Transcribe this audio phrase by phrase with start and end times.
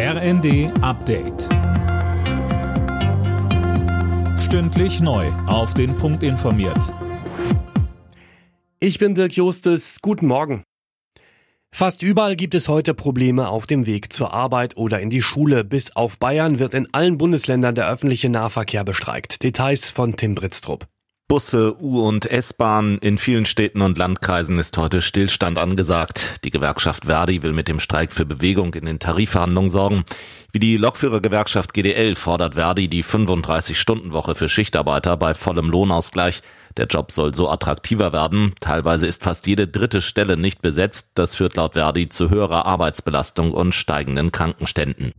[0.00, 1.48] RND Update.
[4.38, 5.26] Stündlich neu.
[5.48, 6.94] Auf den Punkt informiert.
[8.78, 9.98] Ich bin Dirk Justes.
[10.00, 10.62] Guten Morgen.
[11.72, 15.64] Fast überall gibt es heute Probleme auf dem Weg zur Arbeit oder in die Schule.
[15.64, 19.42] Bis auf Bayern wird in allen Bundesländern der öffentliche Nahverkehr bestreikt.
[19.42, 20.86] Details von Tim Britztrup.
[21.28, 26.40] Busse, U- und S-Bahn in vielen Städten und Landkreisen ist heute Stillstand angesagt.
[26.42, 30.04] Die Gewerkschaft Verdi will mit dem Streik für Bewegung in den Tarifverhandlungen sorgen.
[30.52, 36.40] Wie die Lokführergewerkschaft GDL fordert Verdi die 35-Stunden-Woche für Schichtarbeiter bei vollem Lohnausgleich.
[36.78, 38.54] Der Job soll so attraktiver werden.
[38.60, 41.10] Teilweise ist fast jede dritte Stelle nicht besetzt.
[41.14, 45.12] Das führt laut Verdi zu höherer Arbeitsbelastung und steigenden Krankenständen.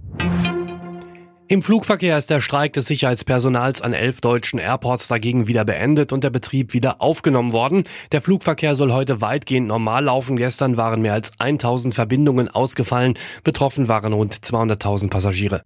[1.52, 6.24] Im Flugverkehr ist der Streik des Sicherheitspersonals an elf deutschen Airports dagegen wieder beendet und
[6.24, 7.86] der Betrieb wieder aufgenommen worden.
[8.12, 10.38] Der Flugverkehr soll heute weitgehend normal laufen.
[10.38, 13.16] Gestern waren mehr als 1000 Verbindungen ausgefallen.
[13.44, 15.64] Betroffen waren rund 200.000 Passagiere.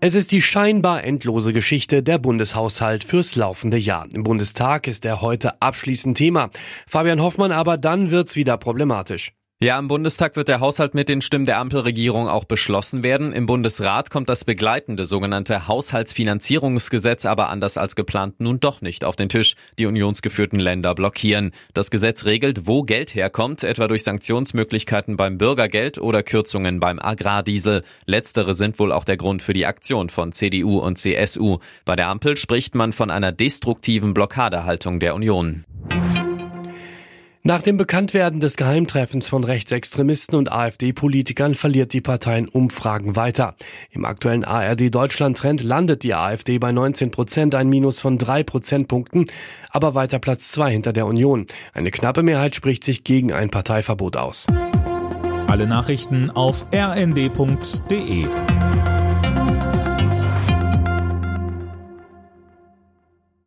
[0.00, 4.08] Es ist die scheinbar endlose Geschichte der Bundeshaushalt fürs laufende Jahr.
[4.14, 6.48] Im Bundestag ist er heute abschließend Thema.
[6.86, 9.34] Fabian Hoffmann aber dann wird's wieder problematisch.
[9.62, 13.34] Ja, im Bundestag wird der Haushalt mit den Stimmen der Ampelregierung auch beschlossen werden.
[13.34, 19.16] Im Bundesrat kommt das begleitende sogenannte Haushaltsfinanzierungsgesetz aber anders als geplant nun doch nicht auf
[19.16, 19.56] den Tisch.
[19.78, 21.50] Die unionsgeführten Länder blockieren.
[21.74, 27.82] Das Gesetz regelt, wo Geld herkommt, etwa durch Sanktionsmöglichkeiten beim Bürgergeld oder Kürzungen beim Agrardiesel.
[28.06, 31.58] Letztere sind wohl auch der Grund für die Aktion von CDU und CSU.
[31.84, 35.66] Bei der Ampel spricht man von einer destruktiven Blockadehaltung der Union.
[37.42, 43.56] Nach dem Bekanntwerden des Geheimtreffens von Rechtsextremisten und AfD-Politikern verliert die Partei in Umfragen weiter.
[43.90, 49.24] Im aktuellen ARD-Deutschland-Trend landet die AfD bei 19 Prozent, ein Minus von drei Prozentpunkten,
[49.70, 51.46] aber weiter Platz zwei hinter der Union.
[51.72, 54.46] Eine knappe Mehrheit spricht sich gegen ein Parteiverbot aus.
[55.46, 58.26] Alle Nachrichten auf rnd.de